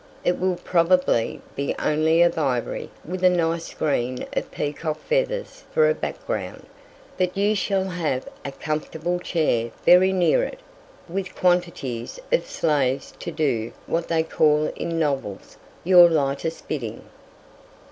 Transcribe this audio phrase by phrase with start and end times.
[0.25, 5.87] It will probably be only of ivory with a nice screen of peacock feathers for
[5.87, 6.65] a background;
[7.19, 10.61] but you shall have a comfortable chair very near it,
[11.07, 17.03] with quantities of slaves to do what they call in novels your 'lightest bidding.'"